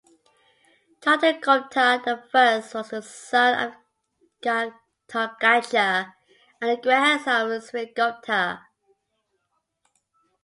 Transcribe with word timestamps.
Chandragupta 0.99 2.03
the 2.03 2.23
First 2.31 2.73
was 2.73 2.89
the 2.89 3.03
son 3.03 3.67
of 3.67 3.75
Ghatotkacha 4.41 6.15
and 6.59 6.71
the 6.71 6.81
grandson 6.81 7.51
of 7.51 7.63
Sri 7.63 7.85
Gupta. 7.95 8.61